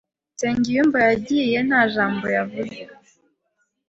[0.33, 2.79] Nsengiyumva yagiye nta jambo yavuze.